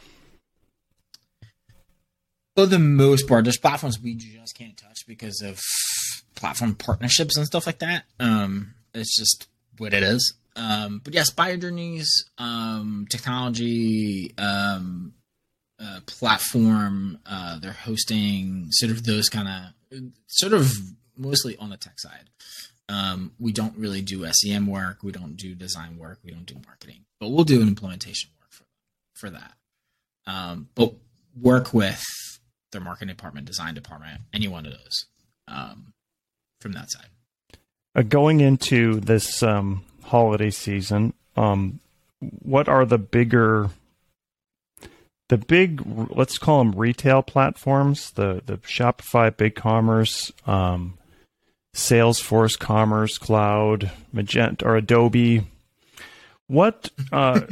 [2.57, 5.61] For the most part, there's platforms we just can't touch because of
[6.35, 8.05] platform partnerships and stuff like that.
[8.19, 9.47] Um, it's just
[9.79, 10.35] what it is.
[10.57, 15.15] Um, but yes, buyer journeys, um, technology, um,
[15.79, 20.73] uh, platform, uh, their hosting, sort of those kind of, sort of
[21.17, 22.29] mostly on the tech side.
[22.91, 24.99] Um, we don't really do SEM work.
[25.03, 26.19] We don't do design work.
[26.25, 28.65] We don't do marketing, but we'll do an implementation work for
[29.15, 29.53] for that.
[30.27, 30.95] Um, but
[31.41, 32.03] work with
[32.73, 35.07] their marketing department, design department, any one of those
[35.47, 35.93] um,
[36.61, 37.07] from that side.
[37.95, 41.79] Uh, going into this um, holiday season, um,
[42.21, 43.71] what are the bigger,
[45.29, 50.99] the big, let's call them retail platforms, the the Shopify, BigCommerce, um,
[51.75, 55.47] Salesforce, Commerce Cloud, Magento, or Adobe.
[56.47, 57.43] What uh,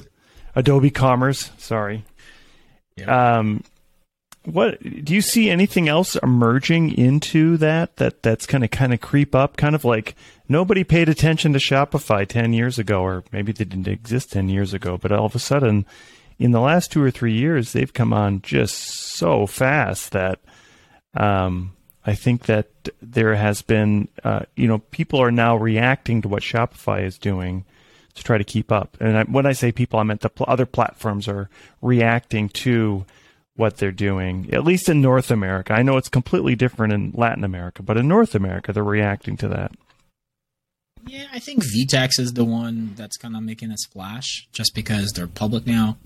[0.54, 1.50] Adobe Commerce?
[1.58, 2.04] Sorry.
[2.96, 3.38] Yeah.
[3.38, 3.62] Um,
[4.44, 9.00] what do you see anything else emerging into that that that's going to kind of
[9.00, 9.56] creep up?
[9.56, 10.14] Kind of like
[10.48, 14.72] nobody paid attention to Shopify ten years ago, or maybe they didn't exist ten years
[14.72, 15.84] ago, but all of a sudden,
[16.38, 20.38] in the last two or three years, they've come on just so fast that.
[21.14, 21.72] Um,
[22.06, 22.68] I think that
[23.02, 27.64] there has been, uh, you know, people are now reacting to what Shopify is doing
[28.14, 28.96] to try to keep up.
[29.00, 31.50] And I, when I say people, I meant the pl- other platforms are
[31.82, 33.04] reacting to
[33.56, 35.72] what they're doing, at least in North America.
[35.72, 39.48] I know it's completely different in Latin America, but in North America, they're reacting to
[39.48, 39.72] that.
[41.06, 45.12] Yeah, I think VTEX is the one that's kind of making a splash just because
[45.12, 45.98] they're public now.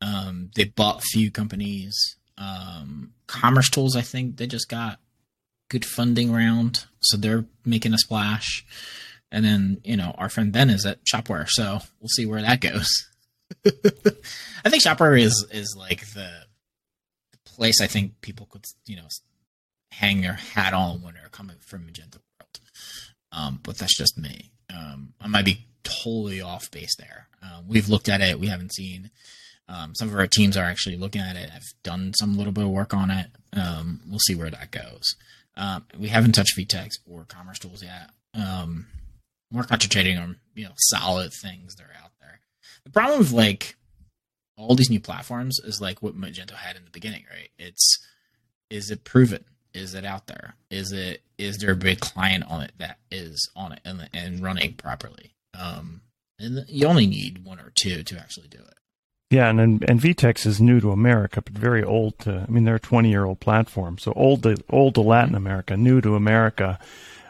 [0.00, 1.96] Um, they bought few companies.
[2.38, 4.98] Um, Commerce Tools, I think they just got
[5.68, 8.64] good funding round, so they're making a splash.
[9.30, 12.60] And then you know our friend Ben is at Shopware, so we'll see where that
[12.60, 12.88] goes.
[13.66, 16.30] I think Shopware is is like the,
[17.32, 19.08] the place I think people could you know
[19.90, 22.60] hang their hat on when they're coming from Magento World.
[23.32, 24.52] Um, but that's just me.
[24.72, 27.28] Um, I might be totally off base there.
[27.42, 28.40] Um, we've looked at it.
[28.40, 29.10] We haven't seen.
[29.68, 31.50] Um, some of our teams are actually looking at it.
[31.54, 33.26] I've done some little bit of work on it.
[33.52, 35.16] Um, we'll see where that goes.
[35.56, 38.10] Um, we haven't touched VTEX or Commerce Tools yet.
[38.34, 38.86] Um,
[39.52, 42.40] we're concentrating on you know solid things that are out there.
[42.84, 43.76] The problem with like
[44.56, 47.50] all these new platforms is like what Magento had in the beginning, right?
[47.58, 48.04] It's
[48.70, 49.44] is it proven?
[49.74, 50.54] Is it out there?
[50.70, 54.40] Is it is there a big client on it that is on it and, and
[54.40, 55.34] running properly?
[55.58, 56.02] Um,
[56.38, 58.74] and you only need one or two to actually do it.
[59.30, 62.44] Yeah, and and VTEX is new to America, but very old to.
[62.46, 65.76] I mean, they're a twenty year old platform, so old to old to Latin America,
[65.76, 66.78] new to America.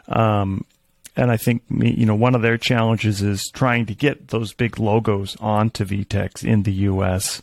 [0.07, 0.63] Um,
[1.15, 4.79] and I think you know one of their challenges is trying to get those big
[4.79, 7.41] logos onto VTEX in the U.S.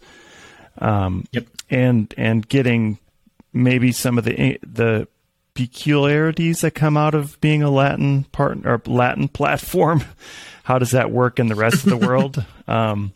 [0.79, 1.47] Um, yep.
[1.69, 2.99] And and getting
[3.53, 5.09] maybe some of the the
[5.55, 10.05] peculiarities that come out of being a Latin part or Latin platform.
[10.63, 12.45] How does that work in the rest of the world?
[12.67, 13.13] Um,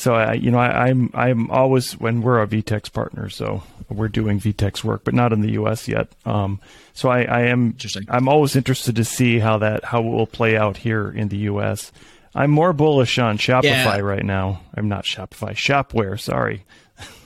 [0.00, 3.62] so I, you know, I, am I'm, I'm always when we're a VTEX partner, so
[3.90, 5.88] we're doing VTEX work, but not in the U.S.
[5.88, 6.08] yet.
[6.24, 6.58] Um,
[6.94, 7.76] so I, I am
[8.08, 11.36] I'm always interested to see how that how it will play out here in the
[11.36, 11.92] U.S.
[12.34, 13.98] I'm more bullish on Shopify yeah.
[13.98, 14.62] right now.
[14.74, 16.18] I'm not Shopify, Shopware.
[16.18, 16.64] Sorry.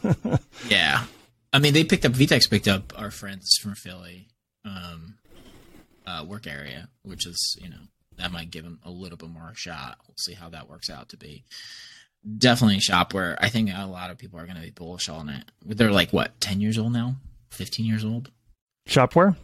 [0.68, 1.04] yeah,
[1.52, 4.26] I mean, they picked up VTEX picked up our friends from Philly,
[4.64, 5.14] um,
[6.08, 9.98] uh, Workarea, which is you know that might give them a little bit more shot.
[10.08, 11.44] We'll see how that works out to be.
[12.38, 15.08] Definitely a shop where I think a lot of people are going to be bullish
[15.08, 15.44] on it.
[15.64, 17.16] They're like what, ten years old now,
[17.50, 18.30] fifteen years old.
[18.88, 19.37] Shopware.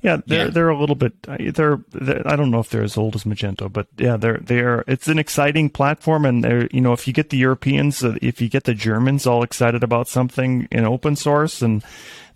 [0.00, 0.50] Yeah, they're Yeah.
[0.50, 1.14] they're a little bit.
[1.22, 4.84] They're, they're I don't know if they're as old as Magento, but yeah, they're they're.
[4.86, 8.40] It's an exciting platform, and they're you know if you get the Europeans, uh, if
[8.40, 11.82] you get the Germans all excited about something in open source, and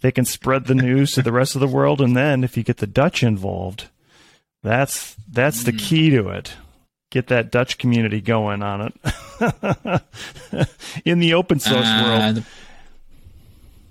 [0.01, 2.63] they can spread the news to the rest of the world, and then if you
[2.65, 3.89] get the Dutch involved,
[4.63, 6.55] that's that's the key to it.
[7.13, 10.03] Get that Dutch community going on it
[11.05, 12.45] in the open source Uh, world.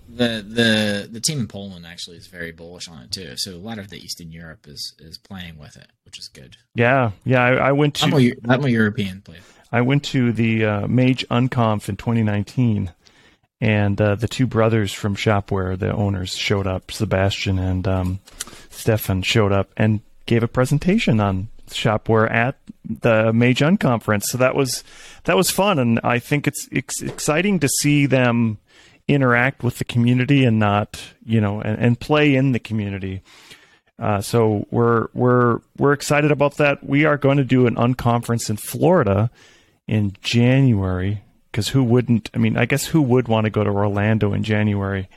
[0.09, 3.33] The, the the team in Poland actually is very bullish on it too.
[3.37, 6.57] So a lot of the Eastern Europe is is playing with it, which is good.
[6.73, 7.43] Yeah, yeah.
[7.43, 9.41] I, I went to I'm a, I'm a European player.
[9.71, 12.91] I went to the uh, Mage Unconf in 2019,
[13.61, 16.91] and uh, the two brothers from Shopware, the owners, showed up.
[16.91, 18.19] Sebastian and um,
[18.71, 24.23] Stefan showed up and gave a presentation on Shopware at the Mage Unconference.
[24.23, 24.83] So that was
[25.25, 28.57] that was fun, and I think it's, it's exciting to see them
[29.07, 33.21] interact with the community and not you know and, and play in the community.
[33.99, 36.83] Uh, so we're we're we're excited about that.
[36.83, 39.29] We are going to do an unconference in Florida
[39.87, 42.29] in January because who wouldn't?
[42.33, 45.07] I mean, I guess who would want to go to Orlando in January,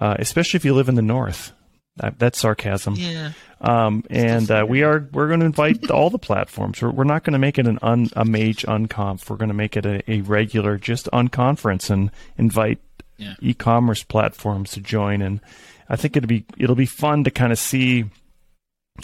[0.00, 1.52] uh, especially if you live in the north.
[1.96, 2.94] That, that's sarcasm.
[2.96, 3.32] Yeah.
[3.60, 6.82] Um, and uh, we are we're going to invite all the platforms.
[6.82, 9.30] We're, we're not going to make it an un, a mage unconf.
[9.30, 12.78] We're going to make it a, a regular just unconference and invite
[13.16, 13.34] Yeah.
[13.40, 15.22] e-commerce platforms to join.
[15.22, 15.40] And
[15.88, 18.04] I think it'll be it'll be fun to kind of see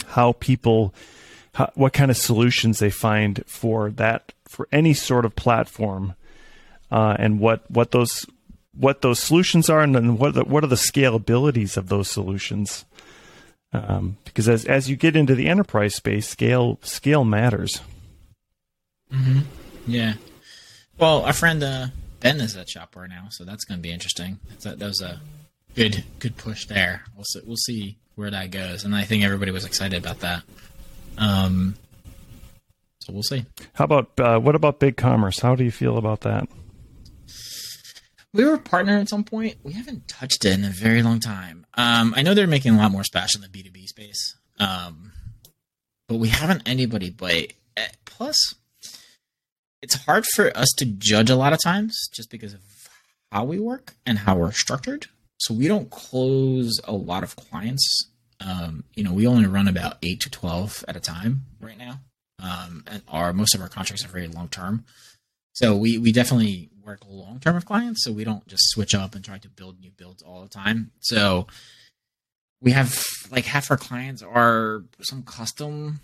[0.07, 0.93] how people
[1.55, 6.13] how, what kind of solutions they find for that for any sort of platform,
[6.91, 8.25] uh, and what what those
[8.73, 12.85] what those solutions are, and then what the, what are the scalabilities of those solutions.
[13.73, 17.81] Um, because as as you get into the enterprise space, scale scale matters.
[19.11, 19.39] Hmm.
[19.87, 20.13] Yeah.
[20.97, 21.87] Well, our friend uh,
[22.19, 24.39] Ben is at Shopware now, so that's going to be interesting.
[24.61, 25.21] That, that was a
[25.75, 27.03] good good push there.
[27.15, 30.43] We'll see, we'll see where that goes, and I think everybody was excited about that.
[31.17, 31.75] Um,
[32.99, 33.45] so we'll see.
[33.73, 35.41] How about uh, what about BigCommerce?
[35.41, 36.47] How do you feel about that?
[38.33, 39.57] We were a partner at some point.
[39.63, 41.65] We haven't touched it in a very long time.
[41.73, 44.35] Um, I know they're making a lot more splash in the B two B space,
[44.59, 45.11] um,
[46.07, 47.53] but we haven't anybody bite.
[47.75, 48.37] Eh, Plus,
[49.81, 52.61] it's hard for us to judge a lot of times just because of
[53.31, 55.07] how we work and how we're structured.
[55.39, 58.11] So we don't close a lot of clients.
[58.39, 61.99] Um, you know, we only run about eight to twelve at a time right now,
[62.39, 64.85] um, and our most of our contracts are very long term.
[65.53, 68.03] So we we definitely work long term with clients.
[68.03, 70.91] So we don't just switch up and try to build new builds all the time.
[70.99, 71.47] So
[72.61, 75.99] we have like half our clients are some custom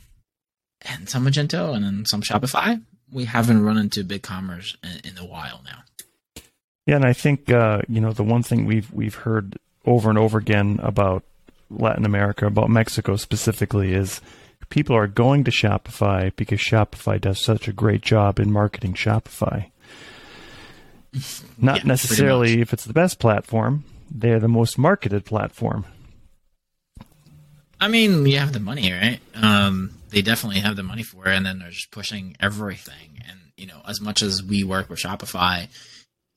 [0.81, 2.81] and some Magento and then some Shopify.
[3.11, 5.83] We haven't run into BigCommerce in, in a while now.
[6.85, 10.17] Yeah, and I think uh, you know the one thing we've we've heard over and
[10.17, 11.23] over again about
[11.69, 14.21] Latin America, about Mexico specifically, is
[14.69, 19.71] people are going to Shopify because Shopify does such a great job in marketing Shopify.
[21.57, 25.85] Not Yeah, necessarily if it's the best platform; they're the most marketed platform.
[27.79, 29.19] I mean, you have the money, right?
[29.35, 33.21] Um, they definitely have the money for it, and then they're just pushing everything.
[33.27, 35.67] And you know, as much as we work with Shopify,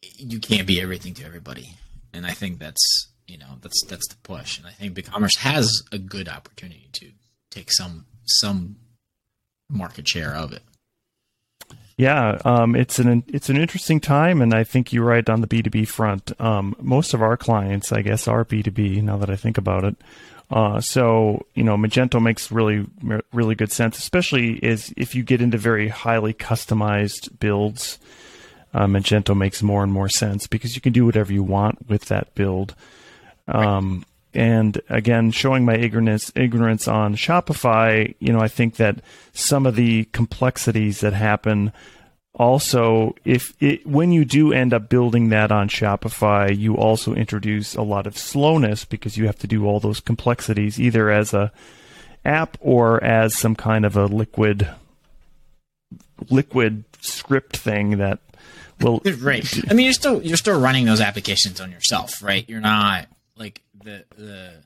[0.03, 1.75] you can't be everything to everybody.
[2.13, 4.59] And I think that's you know that's that's the push.
[4.59, 7.11] And I think BigCommerce has a good opportunity to
[7.51, 8.77] take some some
[9.69, 10.63] market share of it.
[12.01, 15.47] Yeah, um, it's an it's an interesting time, and I think you're right on the
[15.47, 16.33] B two B front.
[16.41, 19.03] Um, most of our clients, I guess, are B two B.
[19.03, 19.97] Now that I think about it,
[20.51, 22.87] uh, so you know, Magento makes really
[23.35, 27.99] really good sense, especially is if you get into very highly customized builds.
[28.73, 32.07] Uh, Magento makes more and more sense because you can do whatever you want with
[32.07, 32.75] that build.
[33.47, 39.01] Um, and again, showing my ignorance ignorance on Shopify, you know, I think that
[39.33, 41.73] some of the complexities that happen
[42.35, 47.75] also if it when you do end up building that on Shopify, you also introduce
[47.75, 51.53] a lot of slowness because you have to do all those complexities either as a
[52.25, 54.69] app or as some kind of a liquid
[56.29, 58.21] liquid script thing that
[58.81, 59.71] will right.
[59.71, 62.49] I mean, you're still you're still running those applications on yourself, right?
[62.49, 64.65] You're not like the the.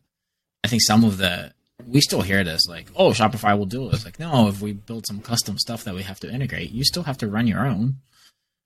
[0.63, 1.53] I think some of the
[1.87, 3.95] we still hear this like, oh, Shopify will do it.
[3.95, 6.85] It's like, no, if we build some custom stuff that we have to integrate, you
[6.85, 7.97] still have to run your own.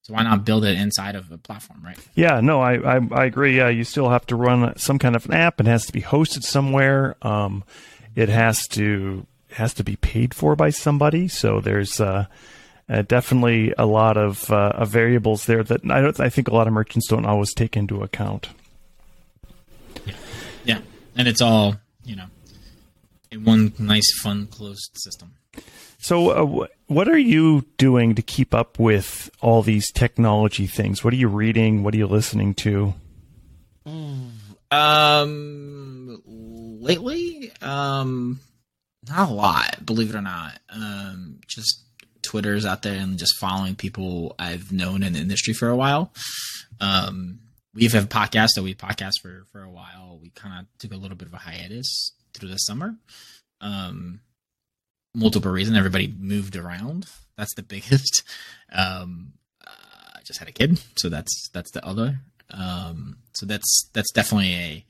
[0.03, 1.99] So why not build it inside of a platform, right?
[2.15, 3.57] Yeah, no, I, I, I agree.
[3.57, 5.61] Yeah, you still have to run some kind of an app.
[5.61, 7.17] It has to be hosted somewhere.
[7.23, 7.65] Um,
[8.15, 11.27] it has to has to be paid for by somebody.
[11.29, 12.27] So there's uh,
[12.89, 16.21] uh, definitely a lot of, uh, variables there that I don't.
[16.21, 18.49] I think a lot of merchants don't always take into account.
[20.69, 20.83] Yeah, yeah,
[21.17, 22.27] and it's all you know
[23.31, 25.35] in one nice, fun, closed system.
[25.99, 31.03] So, uh, what are you doing to keep up with all these technology things?
[31.03, 31.83] What are you reading?
[31.83, 32.95] What are you listening to?
[34.71, 38.41] Um, lately, um,
[39.09, 40.61] not a lot, believe it or not.
[40.69, 41.83] Um, just
[42.23, 46.13] Twitter's out there and just following people I've known in the industry for a while.
[46.81, 47.41] Um,
[47.79, 50.19] we've had podcasts that we podcast for for a while.
[50.21, 52.97] We kind of took a little bit of a hiatus through the summer.
[53.61, 54.21] Um,
[55.15, 55.77] multiple reasons.
[55.79, 57.07] Everybody moved around.
[57.37, 58.23] That's the biggest.
[58.73, 59.33] Um,
[59.67, 62.21] I just had a kid, so that's that's the other.
[62.51, 64.85] Um, so that's that's definitely a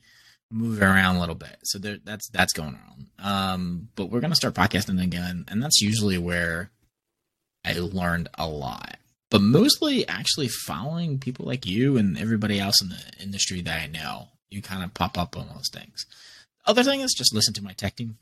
[0.51, 1.57] move around a little bit.
[1.63, 3.07] So there, that's that's going on.
[3.19, 6.71] Um, but we're gonna start podcasting again, and that's usually where
[7.65, 8.97] I learned a lot.
[9.29, 13.87] But mostly, actually, following people like you and everybody else in the industry that I
[13.87, 16.05] know, you kind of pop up on those things.
[16.65, 18.17] Other thing is just listen to my tech team,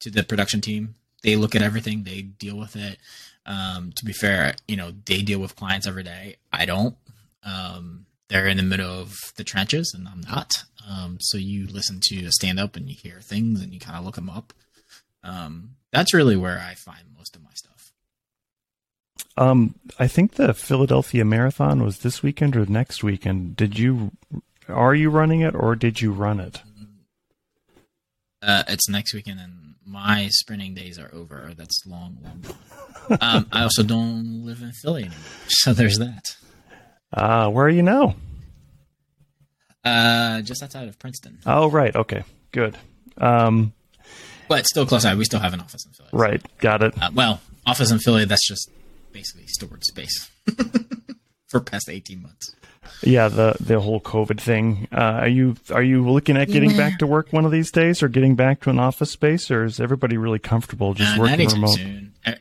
[0.00, 0.94] to the production team.
[1.22, 2.98] They look at everything, they deal with it.
[3.44, 6.36] Um, to be fair, you know, they deal with clients every day.
[6.52, 6.96] I don't.
[7.42, 10.64] Um, they're in the middle of the trenches, and I'm not.
[10.88, 13.98] Um, so you listen to a stand up and you hear things and you kind
[13.98, 14.52] of look them up.
[15.22, 17.69] Um, that's really where I find most of my stuff.
[19.36, 23.56] Um, I think the Philadelphia Marathon was this weekend or next weekend.
[23.56, 24.12] Did you,
[24.68, 26.62] are you running it or did you run it?
[28.42, 31.52] Uh, it's next weekend, and my sprinting days are over.
[31.56, 32.42] That's long, long
[33.20, 35.18] um, I also don't live in Philly anymore,
[35.48, 36.24] so there's that.
[37.12, 38.14] Uh, where are you now?
[39.84, 41.38] Uh, just outside of Princeton.
[41.44, 41.94] Oh, right.
[41.94, 42.22] Okay,
[42.52, 42.76] good.
[43.18, 43.74] Um,
[44.48, 45.04] but still close.
[45.14, 46.08] We still have an office in Philly.
[46.12, 46.58] Right.
[46.58, 47.00] Got it.
[47.00, 48.24] Uh, well, office in Philly.
[48.24, 48.70] That's just
[49.12, 50.30] basically storage space
[51.48, 52.54] for past eighteen months.
[53.02, 54.88] Yeah, the the whole COVID thing.
[54.92, 56.76] Uh, are you are you looking at getting yeah.
[56.76, 59.64] back to work one of these days, or getting back to an office space, or
[59.64, 61.76] is everybody really comfortable just uh, working remote?
[61.76, 62.14] Soon.
[62.26, 62.34] Uh,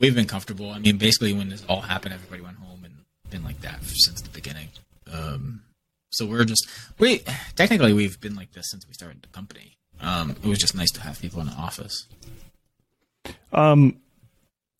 [0.00, 0.70] we've been comfortable.
[0.70, 2.94] I mean, basically, when this all happened, everybody went home and
[3.30, 4.68] been like that since the beginning.
[5.12, 5.62] Um,
[6.10, 6.66] so we're just
[6.98, 7.22] we
[7.56, 9.76] technically we've been like this since we started the company.
[10.00, 12.06] Um, it was just nice to have people in the office.
[13.52, 13.96] Um,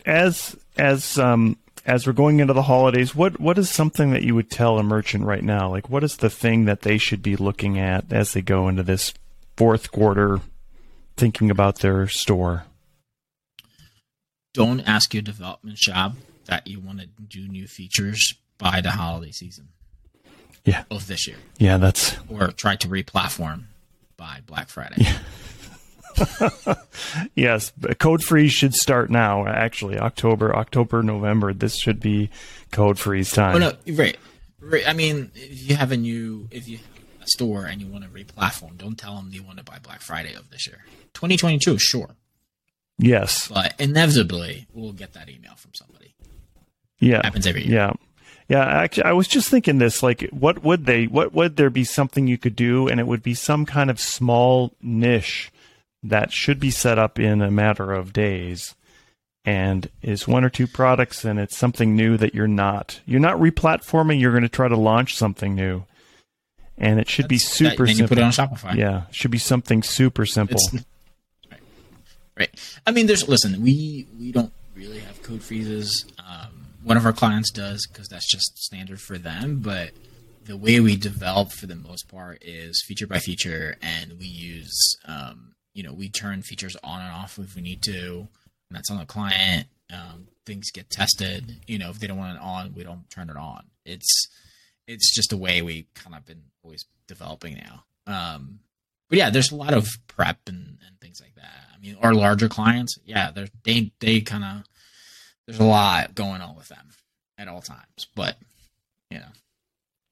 [0.09, 4.35] as as um as we're going into the holidays, what what is something that you
[4.35, 5.71] would tell a merchant right now?
[5.71, 8.83] Like, what is the thing that they should be looking at as they go into
[8.83, 9.15] this
[9.57, 10.41] fourth quarter,
[11.17, 12.65] thinking about their store?
[14.55, 16.15] Don't ask your development shop
[16.47, 19.69] that you want to do new features by the holiday season.
[20.65, 21.37] Yeah, of this year.
[21.59, 23.69] Yeah, that's or try to re-platform
[24.17, 24.97] by Black Friday.
[24.99, 25.19] Yeah.
[27.35, 29.47] yes, code freeze should start now.
[29.47, 31.53] Actually, October, October, November.
[31.53, 32.31] This should be
[32.71, 33.57] code freeze time.
[33.57, 34.17] Oh no, right.
[34.61, 34.89] right.
[34.89, 36.79] I mean, if you have a new, if you
[37.23, 40.01] a store and you want to re-platform, don't tell them you want to buy Black
[40.01, 40.85] Friday of this year.
[41.15, 42.17] 2022, sure.
[42.99, 46.15] Yes, but inevitably we'll get that email from somebody.
[46.99, 47.75] Yeah, it happens every year.
[47.75, 47.93] Yeah.
[48.49, 50.03] Yeah, actually, I was just thinking this.
[50.03, 51.07] Like, what would they?
[51.07, 54.01] What would there be something you could do, and it would be some kind of
[54.01, 55.53] small niche
[56.03, 58.75] that should be set up in a matter of days.
[59.45, 63.39] And is one or two products and it's something new that you're not you're not
[63.39, 64.21] replatforming.
[64.21, 65.85] You're going to try to launch something new.
[66.77, 68.77] And it should That's, be super that, simple you put it on shopify.
[68.77, 70.61] Yeah should be something super simple.
[71.51, 71.61] right.
[72.39, 72.79] right.
[72.87, 76.05] I mean there's listen we we don't really have code freezes.
[76.19, 79.93] Um, one of our clients does because that's just standard for them but
[80.45, 84.97] the way we develop for the most part is feature by feature and we use
[85.07, 88.27] um, you know, we turn features on and off if we need to.
[88.69, 89.69] And that's on the client.
[89.93, 91.55] Um, things get tested.
[91.69, 93.63] You know, if they don't want it on, we don't turn it on.
[93.87, 94.27] It's
[94.89, 97.85] it's just a way we kind of been always developing now.
[98.09, 98.59] Um,
[99.09, 101.69] but yeah, there's a lot of prep and, and things like that.
[101.73, 103.31] I mean, our larger clients, yeah,
[103.63, 104.65] they they kind of
[105.47, 106.89] there's a lot going on with them
[107.39, 108.09] at all times.
[108.17, 108.37] But
[109.13, 109.31] you know,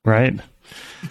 [0.06, 0.40] right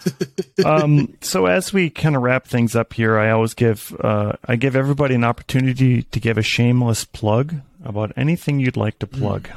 [0.66, 4.56] um, so as we kind of wrap things up here, I always give uh, I
[4.56, 9.50] give everybody an opportunity to give a shameless plug about anything you'd like to plug.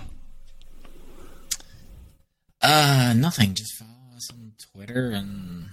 [2.60, 3.54] Uh, nothing.
[3.54, 5.68] Just follow us on Twitter and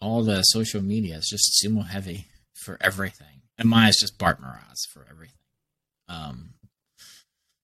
[0.00, 1.16] all the social media.
[1.16, 5.36] It's just Sumo Heavy for everything, and mine is just Bart Mroz for everything.
[6.08, 6.54] Um,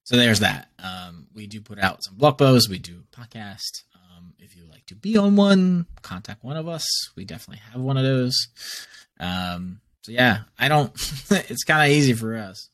[0.04, 0.68] so there's that.
[0.78, 2.68] Um, we do put out some blog posts.
[2.68, 3.82] We do podcast.
[4.46, 6.86] If you like to be on one, contact one of us.
[7.16, 8.46] We definitely have one of those.
[9.18, 10.92] Um, so yeah, I don't.
[11.50, 12.70] it's kind of easy for us.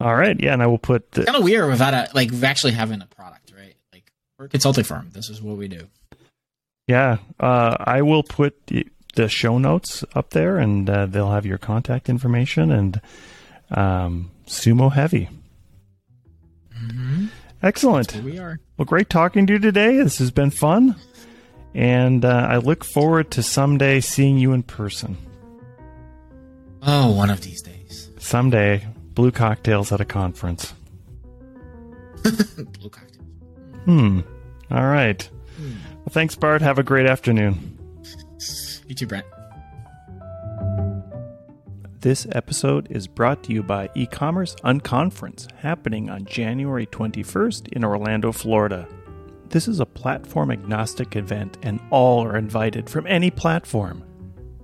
[0.00, 2.72] All right, yeah, and I will put the, Kind of weird without a like actually
[2.72, 3.74] having a product, right?
[3.92, 5.10] Like we're a consulting firm.
[5.12, 5.88] This is what we do.
[6.88, 11.44] yeah, uh, I will put the- the show notes up there, and uh, they'll have
[11.44, 13.00] your contact information and
[13.72, 15.28] um, Sumo Heavy.
[17.62, 18.14] Excellent.
[18.16, 18.58] We are.
[18.76, 19.96] Well, great talking to you today.
[19.98, 20.96] This has been fun,
[21.74, 25.16] and uh, I look forward to someday seeing you in person.
[26.82, 28.10] Oh, one of these days.
[28.18, 30.72] Someday, blue cocktails at a conference.
[32.22, 33.22] Blue cocktail.
[33.84, 34.20] Hmm.
[34.70, 35.28] All right.
[35.58, 36.62] Well, thanks, Bart.
[36.62, 37.78] Have a great afternoon.
[38.86, 39.26] You too, Brent.
[42.00, 48.32] This episode is brought to you by e-commerce unconference happening on January 21st in Orlando,
[48.32, 48.88] Florida.
[49.50, 54.02] This is a platform agnostic event and all are invited from any platform.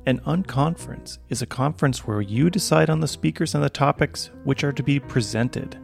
[0.07, 4.65] An unconference is a conference where you decide on the speakers and the topics which
[4.65, 5.79] are to be presented.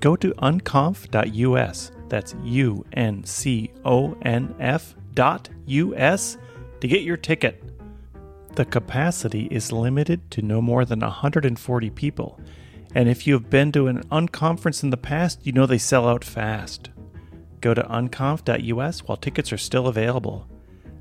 [0.00, 6.36] Go to unconf.us, that's U N C O N F dot US,
[6.80, 7.62] to get your ticket.
[8.54, 12.38] The capacity is limited to no more than 140 people,
[12.94, 16.06] and if you have been to an unconference in the past, you know they sell
[16.06, 16.90] out fast.
[17.62, 20.46] Go to unconf.us while tickets are still available.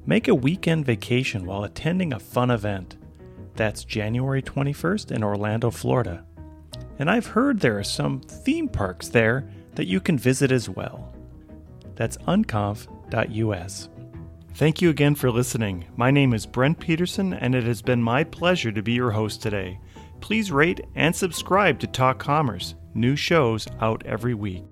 [0.05, 2.97] Make a weekend vacation while attending a fun event.
[3.55, 6.25] That's January 21st in Orlando, Florida.
[6.99, 11.13] And I've heard there are some theme parks there that you can visit as well.
[11.95, 13.89] That's unconf.us.
[14.53, 15.85] Thank you again for listening.
[15.95, 19.41] My name is Brent Peterson, and it has been my pleasure to be your host
[19.41, 19.79] today.
[20.19, 24.63] Please rate and subscribe to Talk Commerce, new shows out every week.